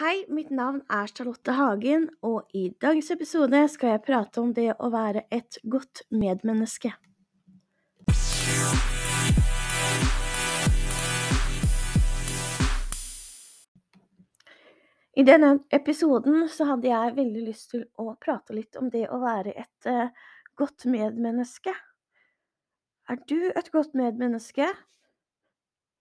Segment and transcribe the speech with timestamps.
[0.00, 4.70] Hei, mitt navn er Charlotte Hagen, og i dagens episode skal jeg prate om det
[4.80, 6.88] å være et godt medmenneske.
[15.12, 19.18] I denne episoden så hadde jeg veldig lyst til å prate litt om det å
[19.20, 20.08] være et eh,
[20.56, 21.74] godt medmenneske.
[23.12, 24.70] Er du et godt medmenneske?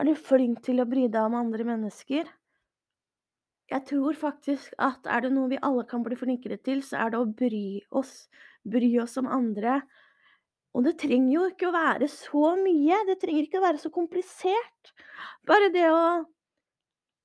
[0.00, 2.32] Er du flink til å bry deg om andre mennesker?
[3.72, 7.14] Jeg tror faktisk at er det noe vi alle kan bli flinkere til, så er
[7.14, 8.26] det å bry oss.
[8.64, 9.80] Bry oss om andre.
[10.74, 13.00] Og det trenger jo ikke å være så mye.
[13.08, 14.92] Det trenger ikke å være så komplisert.
[15.48, 16.04] Bare det å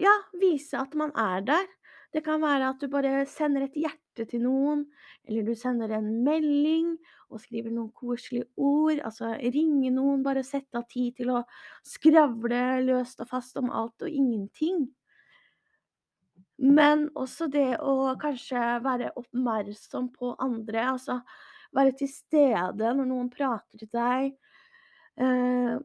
[0.00, 1.68] ja, vise at man er der.
[2.10, 4.82] Det kan være at du bare sender et hjerte til noen,
[5.28, 6.96] eller du sender en melding
[7.30, 8.98] og skriver noen koselige ord.
[9.06, 11.44] Altså ringe noen, bare sette av tid til å
[11.86, 14.88] skravle løst og fast om alt og ingenting.
[16.60, 21.20] Men også det å kanskje være oppmerksom på andre, altså
[21.76, 24.34] være til stede når noen prater til deg.
[25.20, 25.76] Eh,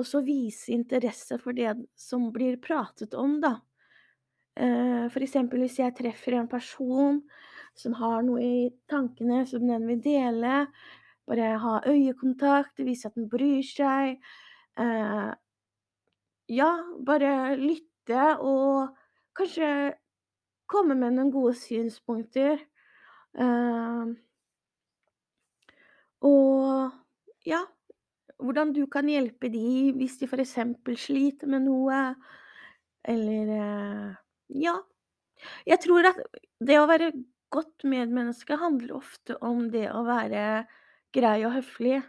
[0.00, 3.56] og så vise interesse for det som blir pratet om, da.
[4.60, 7.20] Eh, eksempel hvis jeg treffer en person
[7.78, 10.66] som har noe i tankene som den vil dele,
[11.30, 14.18] bare ha øyekontakt, vise at den bryr seg.
[14.78, 15.30] Eh,
[16.50, 16.70] ja,
[17.06, 18.94] bare lytte og
[19.38, 19.70] kanskje
[20.70, 22.60] komme med noen gode synspunkter.
[23.34, 24.10] Uh,
[26.26, 27.62] og ja,
[28.40, 30.56] hvordan du kan hjelpe de hvis de f.eks.
[31.00, 32.00] sliter med noe,
[33.08, 34.08] eller uh,
[34.60, 34.76] ja.
[35.64, 36.18] Jeg tror at
[36.60, 37.14] det å være
[37.50, 40.66] godt medmenneske handler ofte om det å være
[41.14, 42.00] grei og høflig.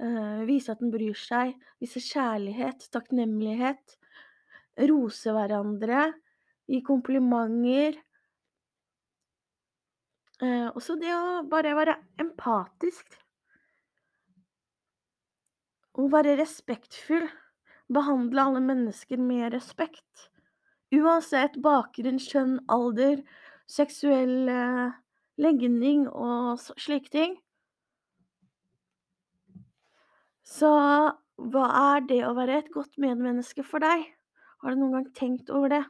[0.00, 3.98] Uh, vise at en bryr seg, vise kjærlighet, takknemlighet.
[4.88, 6.08] Rose hverandre,
[6.70, 7.98] gi komplimenter.
[10.42, 13.16] Eh, også det å bare være empatisk.
[15.94, 17.28] Å være respektfull.
[17.94, 20.28] Behandle alle mennesker med respekt.
[20.94, 23.20] Uansett bakgrunn, kjønn, alder,
[23.70, 24.94] seksuell eh,
[25.40, 27.36] legning og slike ting.
[30.44, 30.70] Så
[31.50, 34.04] hva er det å være et godt medmenneske for deg?
[34.62, 35.84] Har du noen gang tenkt over det?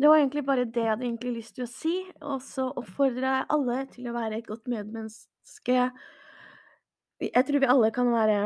[0.00, 1.94] Det var egentlig bare det jeg hadde egentlig lyst til å si,
[2.24, 5.90] og så oppfordrer jeg alle til å være et godt medmenneske.
[7.20, 8.38] Jeg tror vi alle kan være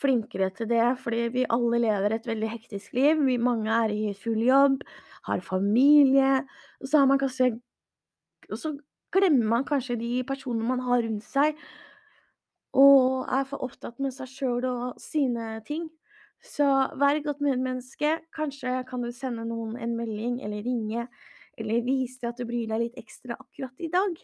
[0.00, 3.20] flinkere til det, fordi vi alle lever et veldig hektisk liv.
[3.26, 4.80] Vi mange er i full jobb,
[5.28, 6.38] har familie,
[6.80, 7.52] og så har man kanskje
[8.50, 8.72] og så
[9.12, 11.58] glemmer man kanskje de personene man har rundt seg,
[12.72, 15.90] og er for opptatt med seg sjøl og sine ting.
[16.42, 16.66] Så
[16.98, 18.16] vær et godt medmenneske.
[18.34, 21.06] Kanskje kan du sende noen en melding eller ringe,
[21.58, 24.16] eller vise at du bryr deg litt ekstra akkurat i dag.